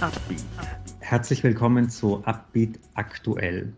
[0.00, 0.44] Upbeat.
[1.00, 3.72] Herzlich willkommen zu Upbeat aktuell.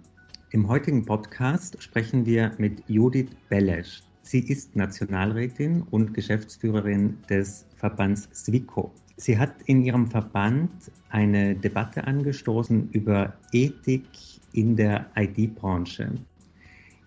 [0.50, 4.02] Im heutigen Podcast sprechen wir mit Judith Belesch.
[4.22, 8.92] Sie ist Nationalrätin und Geschäftsführerin des Verbands SWICO.
[9.16, 10.72] Sie hat in ihrem Verband
[11.10, 14.08] eine Debatte angestoßen über Ethik
[14.52, 16.14] in der IT-Branche.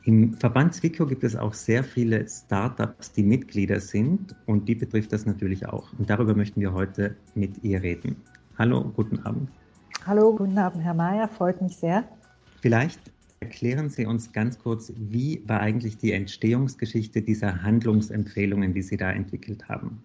[0.05, 5.11] Im Verband SWICO gibt es auch sehr viele Startups, die Mitglieder sind und die betrifft
[5.11, 5.91] das natürlich auch.
[5.99, 8.15] Und darüber möchten wir heute mit ihr reden.
[8.61, 9.49] Hallo, guten Abend.
[10.05, 12.03] Hallo, guten Abend, Herr Mayer, freut mich sehr.
[12.61, 12.99] Vielleicht
[13.39, 19.09] erklären Sie uns ganz kurz, wie war eigentlich die Entstehungsgeschichte dieser Handlungsempfehlungen, die Sie da
[19.09, 20.03] entwickelt haben?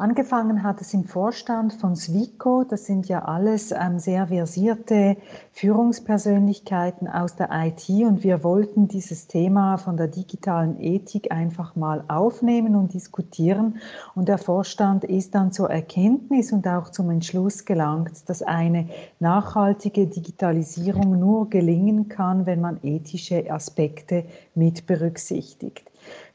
[0.00, 2.64] Angefangen hat es im Vorstand von Swico.
[2.64, 5.18] Das sind ja alles ähm, sehr versierte
[5.52, 12.02] Führungspersönlichkeiten aus der IT und wir wollten dieses Thema von der digitalen Ethik einfach mal
[12.08, 13.78] aufnehmen und diskutieren.
[14.14, 20.06] Und der Vorstand ist dann zur Erkenntnis und auch zum Entschluss gelangt, dass eine nachhaltige
[20.06, 25.89] Digitalisierung nur gelingen kann, wenn man ethische Aspekte mit berücksichtigt.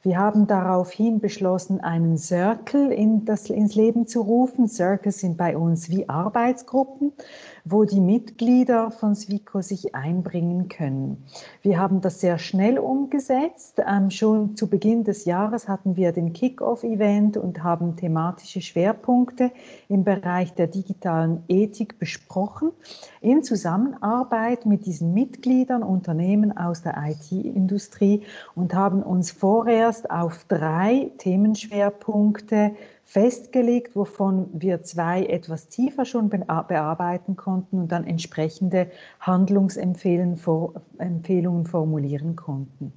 [0.06, 4.68] Wir haben daraufhin beschlossen, einen Circle in das, ins Leben zu rufen.
[4.68, 7.12] Circles sind bei uns wie Arbeitsgruppen
[7.68, 11.26] wo die Mitglieder von SWICO sich einbringen können.
[11.64, 13.82] Wir haben das sehr schnell umgesetzt.
[13.86, 19.52] Ähm, schon zu Beginn des Jahres hatten wir den Kick-off-Event und haben thematische Schwerpunkte
[19.90, 22.72] im Bereich der digitalen Ethik besprochen,
[23.20, 28.22] in Zusammenarbeit mit diesen Mitgliedern, Unternehmen aus der IT-Industrie
[28.54, 29.32] und haben uns
[29.96, 38.06] vorerst auf drei Themenschwerpunkte festgelegt, wovon wir zwei etwas tiefer schon bearbeiten konnten und dann
[38.06, 40.38] entsprechende Handlungsempfehlungen
[41.66, 42.94] formulieren konnten.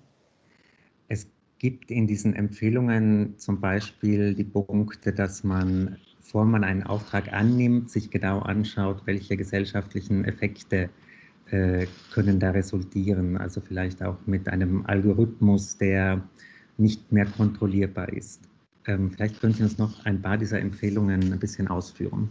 [1.09, 1.27] Es
[1.59, 7.91] gibt in diesen Empfehlungen zum Beispiel die Punkte, dass man, bevor man einen Auftrag annimmt,
[7.91, 10.89] sich genau anschaut, welche gesellschaftlichen Effekte
[11.51, 13.37] äh, können da resultieren.
[13.37, 16.23] Also vielleicht auch mit einem Algorithmus, der
[16.79, 18.41] nicht mehr kontrollierbar ist.
[18.87, 22.31] Ähm, vielleicht können Sie uns noch ein paar dieser Empfehlungen ein bisschen ausführen.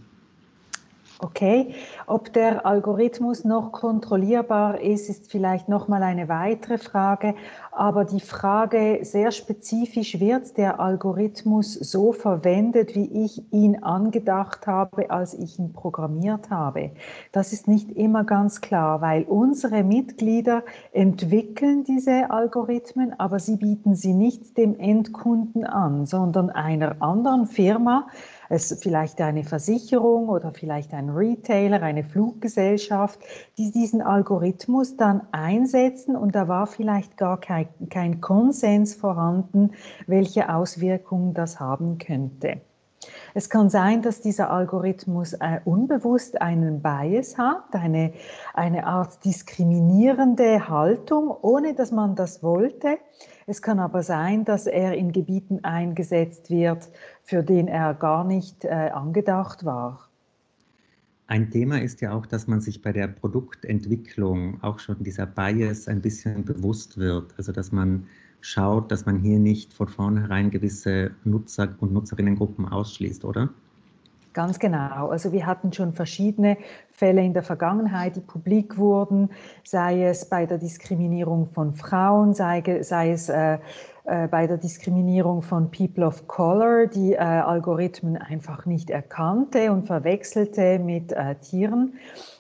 [1.19, 1.73] Okay,
[2.05, 7.33] ob der Algorithmus noch kontrollierbar ist, ist vielleicht noch mal eine weitere Frage.
[7.72, 15.09] Aber die Frage sehr spezifisch wird der Algorithmus so verwendet, wie ich ihn angedacht habe,
[15.09, 16.91] als ich ihn programmiert habe.
[17.31, 20.61] Das ist nicht immer ganz klar, weil unsere Mitglieder
[20.91, 28.06] entwickeln diese Algorithmen, aber sie bieten sie nicht dem Endkunden an, sondern einer anderen Firma,
[28.50, 33.19] es vielleicht eine Versicherung oder vielleicht ein Retailer, eine Fluggesellschaft,
[33.58, 39.72] die diesen Algorithmus dann einsetzen und da war vielleicht gar kein, kein Konsens vorhanden,
[40.06, 42.62] welche Auswirkungen das haben könnte.
[43.33, 48.13] Es kann sein, dass dieser Algorithmus äh, unbewusst einen Bias hat, eine,
[48.53, 52.97] eine Art diskriminierende Haltung, ohne dass man das wollte.
[53.45, 56.89] Es kann aber sein, dass er in Gebieten eingesetzt wird,
[57.23, 60.07] für den er gar nicht äh, angedacht war.
[61.27, 65.89] Ein Thema ist ja auch, dass man sich bei der Produktentwicklung auch schon dieser Bias
[65.89, 67.33] ein bisschen bewusst wird.
[67.38, 68.07] Also dass man
[68.47, 73.50] schaut, dass man hier nicht von vornherein gewisse Nutzer- und Nutzerinnengruppen ausschließt, oder?
[74.34, 75.09] Ganz genau.
[75.09, 76.57] Also wir hatten schon verschiedene
[76.97, 79.30] Fälle in der Vergangenheit, die publik wurden,
[79.63, 83.59] sei es bei der Diskriminierung von Frauen, sei, sei es äh,
[84.06, 89.86] äh, bei der Diskriminierung von People of Color, die äh, Algorithmen einfach nicht erkannte und
[89.86, 91.94] verwechselte mit äh, Tieren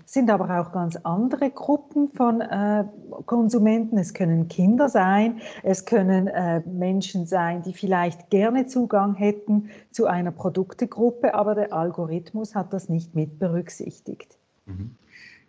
[0.07, 2.85] sind aber auch ganz andere Gruppen von äh,
[3.25, 3.97] Konsumenten.
[3.97, 10.07] Es können Kinder sein, es können äh, Menschen sein, die vielleicht gerne Zugang hätten zu
[10.07, 14.37] einer Produktegruppe, aber der Algorithmus hat das nicht mit berücksichtigt.
[14.67, 14.91] Mhm.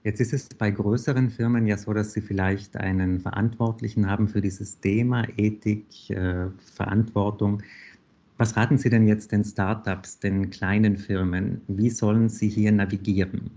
[0.05, 4.41] Jetzt ist es bei größeren Firmen ja so, dass sie vielleicht einen Verantwortlichen haben für
[4.41, 7.63] dieses Thema Ethik, äh, Verantwortung.
[8.37, 11.61] Was raten Sie denn jetzt den Startups, den kleinen Firmen?
[11.67, 13.51] Wie sollen sie hier navigieren?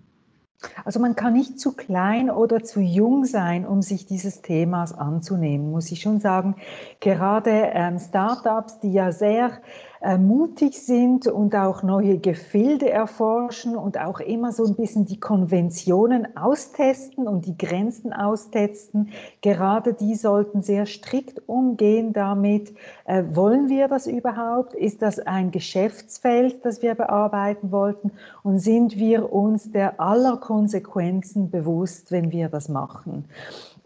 [0.85, 5.71] Also man kann nicht zu klein oder zu jung sein, um sich dieses Themas anzunehmen,
[5.71, 6.55] muss ich schon sagen.
[6.99, 9.61] Gerade ähm, Startups, die ja sehr
[10.01, 15.19] äh, mutig sind und auch neue Gefilde erforschen und auch immer so ein bisschen die
[15.19, 19.09] Konventionen austesten und die Grenzen austesten.
[19.41, 22.73] Gerade die sollten sehr strikt umgehen damit.
[23.05, 24.73] Äh, wollen wir das überhaupt?
[24.73, 28.11] Ist das ein Geschäftsfeld, das wir bearbeiten wollten?
[28.41, 33.25] Und sind wir uns der aller Konsequenzen bewusst, wenn wir das machen?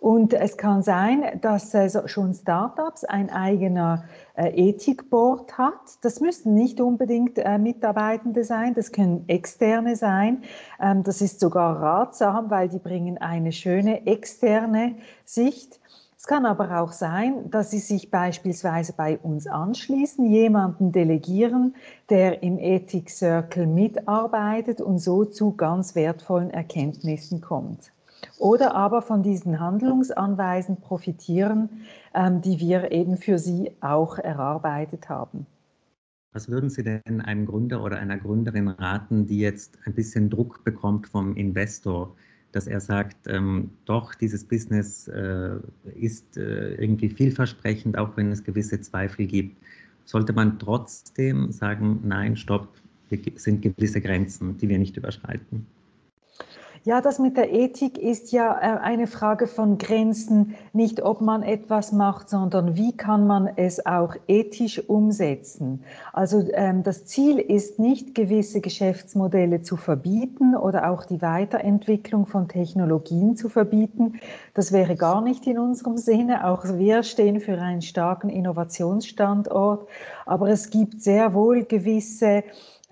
[0.05, 4.03] Und es kann sein, dass äh, schon Startups ein eigener
[4.35, 5.73] äh, Ethikboard hat.
[6.03, 10.43] Das müssen nicht unbedingt äh, Mitarbeitende sein, das können externe sein.
[10.79, 14.93] Ähm, das ist sogar ratsam, weil die bringen eine schöne externe
[15.25, 15.79] Sicht.
[16.19, 21.73] Es kann aber auch sein, dass Sie sich beispielsweise bei uns anschließen, jemanden delegieren,
[22.11, 27.94] der im Ethik Circle mitarbeitet und so zu ganz wertvollen Erkenntnissen kommt.
[28.37, 31.69] Oder aber von diesen Handlungsanweisen profitieren,
[32.13, 35.45] ähm, die wir eben für Sie auch erarbeitet haben.
[36.33, 40.63] Was würden Sie denn einem Gründer oder einer Gründerin raten, die jetzt ein bisschen Druck
[40.63, 42.15] bekommt vom Investor?
[42.55, 45.57] dass er sagt, ähm, doch, dieses Business äh,
[45.93, 49.57] ist äh, irgendwie vielversprechend, auch wenn es gewisse Zweifel gibt.
[50.05, 52.69] Sollte man trotzdem sagen, nein, stopp,
[53.09, 55.67] es sind gewisse Grenzen, die wir nicht überschreiten?
[56.87, 61.41] Ja, das mit der Ethik ist ja äh, eine Frage von Grenzen, nicht ob man
[61.41, 65.83] etwas macht, sondern wie kann man es auch ethisch umsetzen.
[66.13, 72.47] Also ähm, das Ziel ist nicht, gewisse Geschäftsmodelle zu verbieten oder auch die Weiterentwicklung von
[72.47, 74.19] Technologien zu verbieten.
[74.53, 76.45] Das wäre gar nicht in unserem Sinne.
[76.45, 79.89] Auch wir stehen für einen starken Innovationsstandort.
[80.27, 82.43] Aber es gibt sehr wohl gewisse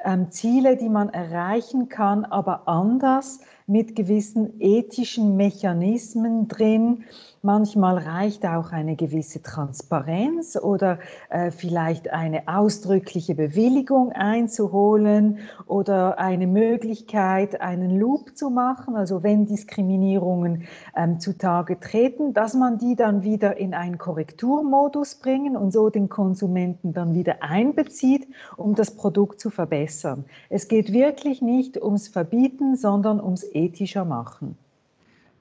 [0.04, 7.04] ähm, Ziele, die man erreichen kann, aber anders mit gewissen ethischen Mechanismen drin,
[7.46, 11.00] Manchmal reicht auch eine gewisse Transparenz oder
[11.30, 19.46] äh, vielleicht eine ausdrückliche Bewilligung einzuholen oder eine Möglichkeit, einen Loop zu machen, also wenn
[19.46, 20.64] Diskriminierungen
[20.96, 26.08] ähm, zutage treten, dass man die dann wieder in einen Korrekturmodus bringen und so den
[26.08, 28.26] Konsumenten dann wieder einbezieht,
[28.56, 30.24] um das Produkt zu verbessern.
[30.50, 34.58] Es geht wirklich nicht ums Verbieten, sondern ums ethischer Machen.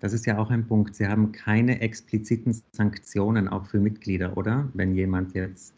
[0.00, 0.97] Das ist ja auch ein Punkt.
[0.97, 4.69] Sie haben keine expliziten Sanktionen auch für Mitglieder, oder?
[4.75, 5.75] Wenn jemand jetzt,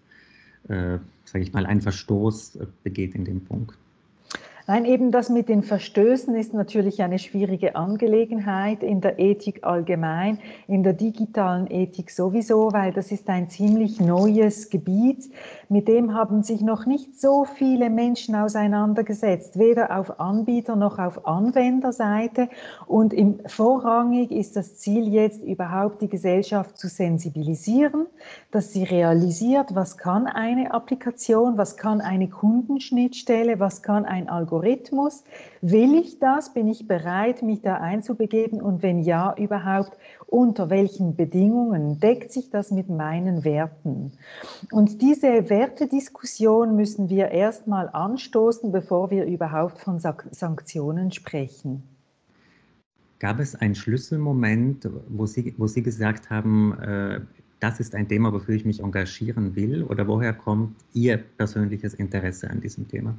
[0.69, 3.79] äh, sage ich mal, einen Verstoß begeht in dem Punkt.
[4.67, 10.39] Nein, eben das mit den Verstößen ist natürlich eine schwierige Angelegenheit in der Ethik allgemein,
[10.69, 15.31] in der digitalen Ethik sowieso, weil das ist ein ziemlich neues Gebiet.
[15.69, 21.27] Mit dem haben sich noch nicht so viele Menschen auseinandergesetzt, weder auf Anbieter noch auf
[21.27, 22.49] Anwenderseite.
[22.87, 28.07] Und im, vorrangig ist das Ziel jetzt überhaupt die Gesellschaft zu sensibilisieren,
[28.51, 34.54] dass sie realisiert, was kann eine Applikation, was kann eine Kundenschnittstelle, was kann ein Algorithmus
[34.55, 35.25] Algorithmus.
[35.61, 36.55] Will ich das?
[36.55, 38.63] Bin ich bereit, mich da einzubegeben?
[38.63, 39.97] Und wenn ja, überhaupt,
[40.27, 44.13] unter welchen Bedingungen deckt sich das mit meinen Werten?
[44.71, 51.83] Und diese Wertediskussion müssen wir erstmal anstoßen, bevor wir überhaupt von Sanktionen sprechen.
[53.19, 57.21] Gab es einen Schlüsselmoment, wo Sie, wo Sie gesagt haben, äh,
[57.61, 59.85] das ist ein Thema, wofür ich mich engagieren will?
[59.85, 63.17] Oder woher kommt Ihr persönliches Interesse an diesem Thema?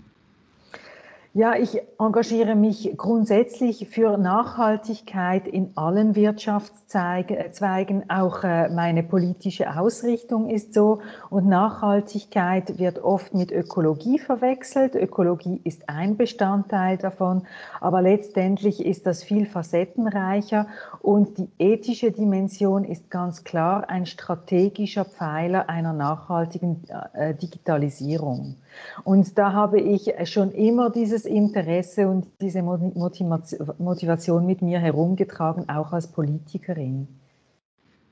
[1.37, 8.09] Ja, ich engagiere mich grundsätzlich für Nachhaltigkeit in allen Wirtschaftszweigen.
[8.09, 10.99] Auch äh, meine politische Ausrichtung ist so.
[11.29, 14.95] Und Nachhaltigkeit wird oft mit Ökologie verwechselt.
[14.95, 17.45] Ökologie ist ein Bestandteil davon,
[17.81, 20.67] aber letztendlich ist das viel facettenreicher.
[21.01, 28.55] Und die ethische Dimension ist ganz klar ein strategischer Pfeiler einer nachhaltigen äh, Digitalisierung.
[29.03, 35.93] Und da habe ich schon immer dieses Interesse und diese Motivation mit mir herumgetragen, auch
[35.93, 37.07] als Politikerin.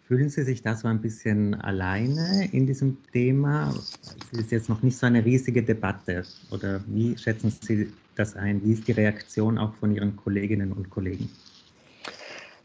[0.08, 3.74] Fühlen Sie sich da so ein bisschen alleine in diesem Thema?
[4.32, 6.24] Es ist jetzt noch nicht so eine riesige Debatte.
[6.52, 8.62] Oder wie schätzen Sie das ein?
[8.64, 11.30] Wie ist die Reaktion auch von Ihren Kolleginnen und Kollegen?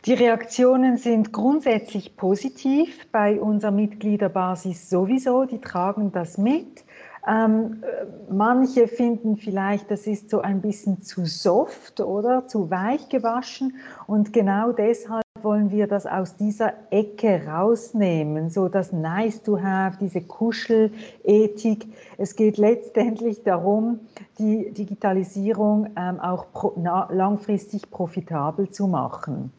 [0.04, 5.44] Die Reaktionen sind grundsätzlich positiv bei unserer Mitgliederbasis sowieso.
[5.44, 6.84] Die tragen das mit.
[7.26, 7.82] Ähm,
[8.30, 13.74] manche finden vielleicht, das ist so ein bisschen zu soft oder zu weich gewaschen
[14.06, 19.98] und genau deshalb wollen wir das aus dieser Ecke rausnehmen, so das Nice to Have,
[20.00, 21.86] diese Kuschelethik.
[22.16, 24.00] Es geht letztendlich darum,
[24.38, 29.52] die Digitalisierung ähm, auch pro, na, langfristig profitabel zu machen.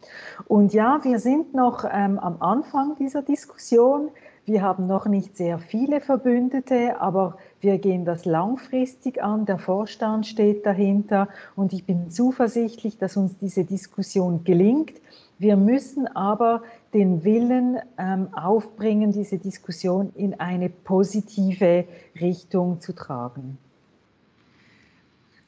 [0.48, 4.10] Und ja, wir sind noch ähm, am Anfang dieser Diskussion.
[4.50, 9.46] Wir haben noch nicht sehr viele Verbündete, aber wir gehen das langfristig an.
[9.46, 14.94] Der Vorstand steht dahinter und ich bin zuversichtlich, dass uns diese Diskussion gelingt.
[15.38, 16.64] Wir müssen aber
[16.96, 21.86] den Willen ähm, aufbringen, diese Diskussion in eine positive
[22.20, 23.60] Richtung zu tragen.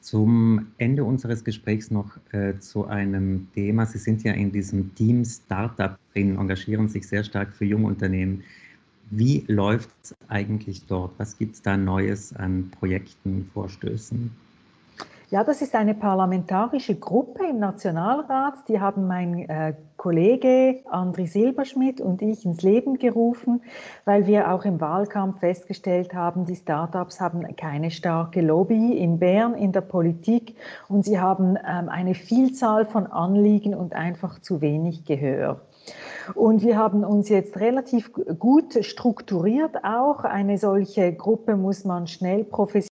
[0.00, 3.84] Zum Ende unseres Gesprächs noch äh, zu einem Thema.
[3.84, 8.44] Sie sind ja in diesem Team Startup drin, engagieren sich sehr stark für Jungunternehmen.
[9.14, 11.10] Wie läuft es eigentlich dort?
[11.18, 14.34] Was gibt es da Neues an Projekten, Vorstößen?
[15.28, 18.54] Ja, das ist eine parlamentarische Gruppe im Nationalrat.
[18.68, 23.60] Die haben mein äh, Kollege Andri Silberschmidt und ich ins Leben gerufen,
[24.06, 29.54] weil wir auch im Wahlkampf festgestellt haben, die Startups haben keine starke Lobby in Bern,
[29.54, 30.56] in der Politik
[30.88, 35.60] und sie haben ähm, eine Vielzahl von Anliegen und einfach zu wenig Gehör.
[36.34, 40.24] Und wir haben uns jetzt relativ gut strukturiert auch.
[40.24, 42.91] Eine solche Gruppe muss man schnell professionell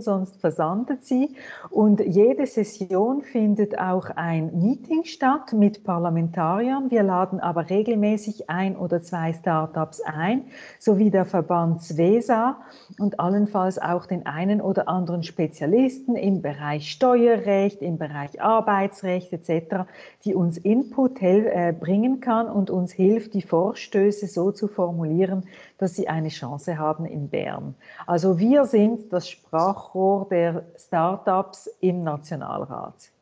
[0.00, 1.36] sonst versandet sie.
[1.70, 6.90] Und jede Session findet auch ein Meeting statt mit Parlamentariern.
[6.90, 10.44] Wir laden aber regelmäßig ein oder zwei Startups ein,
[10.78, 12.58] sowie der Verband SWESA
[12.98, 19.86] und allenfalls auch den einen oder anderen Spezialisten im Bereich Steuerrecht, im Bereich Arbeitsrecht etc.,
[20.24, 25.44] die uns Input äh, bringen kann und uns hilft, die Vorstöße so zu formulieren,
[25.78, 27.74] dass sie eine Chance haben in Bern.
[28.06, 33.13] Also wir sind das Sprachrohr der Startups im Nationalrat.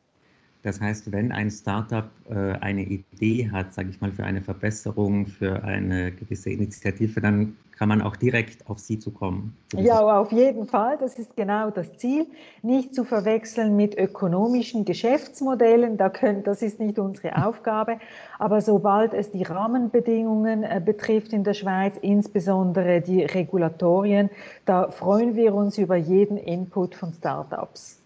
[0.62, 5.26] Das heißt, wenn ein Startup äh, eine Idee hat, sage ich mal, für eine Verbesserung,
[5.26, 9.56] für eine gewisse Initiative, dann kann man auch direkt auf Sie zukommen.
[9.74, 10.98] Ja, auf jeden Fall.
[10.98, 12.26] Das ist genau das Ziel.
[12.62, 15.96] Nicht zu verwechseln mit ökonomischen Geschäftsmodellen.
[15.96, 17.98] Da können, das ist nicht unsere Aufgabe.
[18.38, 24.30] Aber sobald es die Rahmenbedingungen äh, betrifft in der Schweiz, insbesondere die Regulatorien,
[24.64, 28.01] da freuen wir uns über jeden Input von Startups.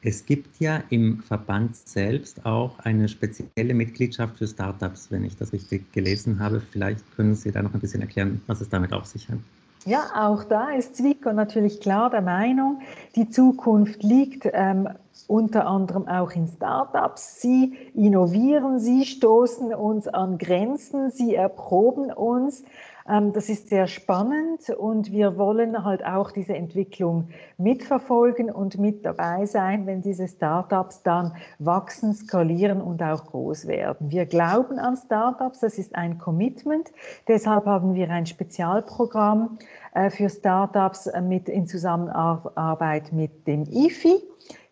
[0.00, 5.52] Es gibt ja im Verband selbst auch eine spezielle Mitgliedschaft für Startups, wenn ich das
[5.52, 6.60] richtig gelesen habe.
[6.60, 9.38] Vielleicht können Sie da noch ein bisschen erklären, was es damit auf sich hat.
[9.84, 12.80] Ja, auch da ist Zwickau natürlich klar der Meinung,
[13.16, 14.88] die Zukunft liegt ähm,
[15.26, 17.40] unter anderem auch in Startups.
[17.40, 22.64] Sie innovieren, sie stoßen uns an Grenzen, sie erproben uns.
[23.08, 29.04] Ähm, das ist sehr spannend und wir wollen halt auch diese Entwicklung mitverfolgen und mit
[29.04, 34.10] dabei sein, wenn diese Startups dann wachsen, skalieren und auch groß werden.
[34.10, 36.90] Wir glauben an Startups, das ist ein Commitment.
[37.26, 39.58] Deshalb haben wir ein Spezialprogramm
[39.94, 44.22] äh, für Startups mit, in Zusammenarbeit mit dem IFI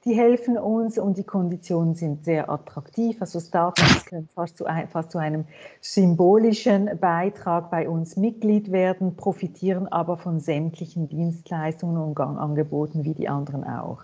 [0.07, 3.17] die helfen uns und die Konditionen sind sehr attraktiv.
[3.21, 5.45] Also Startups können fast zu, ein, fast zu einem
[5.81, 13.29] symbolischen Beitrag bei uns Mitglied werden, profitieren aber von sämtlichen Dienstleistungen und Angeboten wie die
[13.29, 14.03] anderen auch.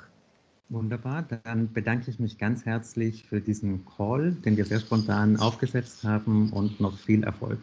[0.68, 6.02] Wunderbar, dann bedanke ich mich ganz herzlich für diesen Call, den wir sehr spontan aufgesetzt
[6.02, 7.58] haben und noch viel Erfolg.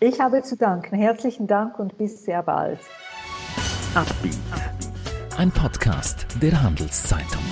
[0.00, 0.96] Ich habe zu danken.
[0.96, 2.80] Herzlichen Dank und bis sehr bald.
[5.36, 7.42] Ein Podcast der Handelszeitung.